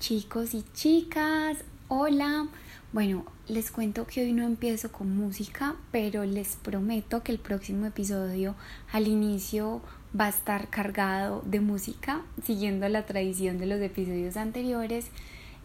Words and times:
chicos 0.00 0.54
y 0.54 0.64
chicas, 0.72 1.58
hola. 1.88 2.48
Bueno, 2.90 3.26
les 3.48 3.70
cuento 3.70 4.06
que 4.06 4.22
hoy 4.22 4.32
no 4.32 4.44
empiezo 4.44 4.90
con 4.90 5.14
música, 5.14 5.76
pero 5.92 6.24
les 6.24 6.56
prometo 6.56 7.22
que 7.22 7.32
el 7.32 7.38
próximo 7.38 7.84
episodio 7.84 8.54
al 8.92 9.06
inicio 9.06 9.82
va 10.18 10.24
a 10.24 10.30
estar 10.30 10.70
cargado 10.70 11.42
de 11.44 11.60
música, 11.60 12.22
siguiendo 12.42 12.88
la 12.88 13.04
tradición 13.04 13.58
de 13.58 13.66
los 13.66 13.78
episodios 13.82 14.38
anteriores. 14.38 15.08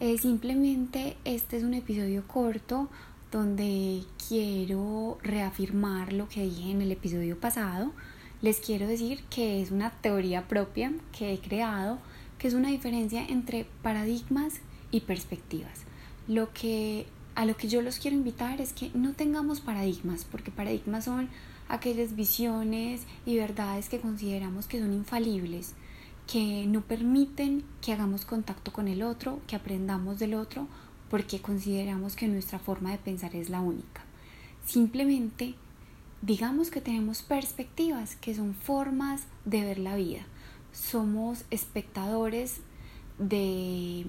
Eh, 0.02 0.18
simplemente 0.18 1.16
este 1.24 1.56
es 1.56 1.64
un 1.64 1.74
episodio 1.74 2.28
corto 2.28 2.90
donde 3.32 4.04
quiero 4.28 5.18
reafirmar 5.24 6.12
lo 6.12 6.28
que 6.28 6.44
dije 6.44 6.72
en 6.72 6.82
el 6.82 6.92
episodio 6.92 7.40
pasado. 7.40 7.94
Les 8.42 8.60
quiero 8.60 8.86
decir 8.86 9.24
que 9.30 9.62
es 9.62 9.72
una 9.72 9.92
teoría 9.92 10.46
propia 10.50 10.92
que 11.18 11.34
he 11.34 11.40
creado 11.40 12.00
que 12.38 12.48
es 12.48 12.54
una 12.54 12.70
diferencia 12.70 13.26
entre 13.26 13.66
paradigmas 13.82 14.56
y 14.92 15.02
perspectivas. 15.02 15.84
Lo 16.28 16.52
que 16.54 17.08
a 17.36 17.46
lo 17.46 17.58
que 17.58 17.68
yo 17.68 17.82
los 17.82 18.00
quiero 18.00 18.16
invitar 18.16 18.62
es 18.62 18.72
que 18.72 18.92
no 18.94 19.14
tengamos 19.14 19.60
paradigmas, 19.60 20.24
porque 20.24 20.52
paradigmas 20.52 21.06
son 21.06 21.30
aquellas 21.68 22.16
visiones 22.16 23.02
y 23.26 23.36
verdades 23.36 23.90
que 23.90 24.00
consideramos 24.00 24.68
que 24.68 24.80
son 24.80 24.94
infalibles, 24.94 25.74
que 26.32 26.66
no 26.66 26.82
permiten 26.82 27.64
que 27.82 27.92
hagamos 27.92 28.26
contacto 28.26 28.72
con 28.72 28.88
el 28.88 29.04
otro, 29.04 29.42
que 29.48 29.56
aprendamos 29.58 30.18
del 30.18 30.34
otro, 30.34 30.68
porque 31.10 31.42
consideramos 31.42 32.16
que 32.16 32.28
nuestra 32.28 32.58
forma 32.58 32.92
de 32.92 32.98
pensar 32.98 33.36
es 33.36 33.50
la 33.50 33.60
única. 33.60 34.02
Simplemente 34.66 35.56
digamos 36.22 36.72
que 36.72 36.82
tenemos 36.82 37.22
perspectivas, 37.22 38.16
que 38.16 38.34
son 38.34 38.56
formas 38.56 39.24
de 39.44 39.62
ver 39.62 39.78
la 39.78 39.96
vida 39.96 40.26
somos 40.76 41.46
espectadores 41.52 42.60
de 43.18 44.06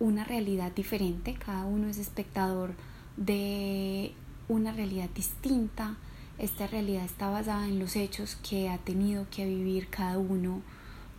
una 0.00 0.24
realidad 0.24 0.72
diferente, 0.72 1.34
cada 1.34 1.64
uno 1.64 1.88
es 1.88 1.98
espectador 1.98 2.74
de 3.16 4.12
una 4.48 4.72
realidad 4.72 5.08
distinta, 5.14 5.96
esta 6.38 6.66
realidad 6.66 7.04
está 7.04 7.30
basada 7.30 7.66
en 7.66 7.78
los 7.78 7.96
hechos 7.96 8.36
que 8.48 8.68
ha 8.68 8.78
tenido 8.78 9.26
que 9.30 9.46
vivir 9.46 9.88
cada 9.88 10.18
uno 10.18 10.62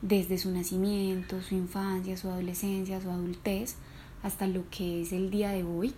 desde 0.02 0.38
su 0.38 0.52
nacimiento, 0.52 1.42
su 1.42 1.56
infancia, 1.56 2.18
su 2.18 2.30
adolescencia, 2.30 3.02
su 3.02 3.10
adultez, 3.10 3.76
hasta 4.24 4.48
lo 4.48 4.70
que 4.70 5.02
es 5.02 5.12
el 5.12 5.30
día 5.30 5.52
de 5.52 5.64
hoy. 5.64 5.94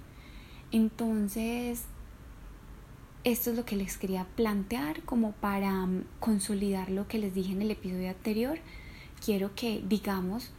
Entonces, 0.72 1.84
esto 3.24 3.52
es 3.52 3.56
lo 3.56 3.66
que 3.66 3.76
les 3.76 3.98
quería 3.98 4.26
plantear 4.36 5.02
como 5.04 5.34
para 5.34 5.88
consolidar 6.20 6.90
lo 6.90 7.08
que 7.08 7.20
les 7.20 7.34
dije 7.34 7.52
en 7.52 7.62
el 7.62 7.72
episodio 7.72 8.10
anterior 8.10 8.60
quiero 9.24 9.54
que 9.56 9.84
digamos, 9.88 10.50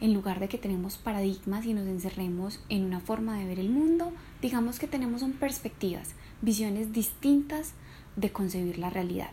en 0.00 0.14
lugar 0.14 0.40
de 0.40 0.48
que 0.48 0.58
tenemos 0.58 0.96
paradigmas 0.96 1.66
y 1.66 1.74
nos 1.74 1.86
encerremos 1.86 2.60
en 2.68 2.84
una 2.84 3.00
forma 3.00 3.38
de 3.38 3.46
ver 3.46 3.58
el 3.58 3.70
mundo, 3.70 4.12
digamos 4.40 4.78
que 4.78 4.86
tenemos 4.86 5.20
son 5.20 5.32
perspectivas, 5.32 6.14
visiones 6.42 6.92
distintas 6.92 7.72
de 8.16 8.30
concebir 8.30 8.78
la 8.78 8.90
realidad. 8.90 9.30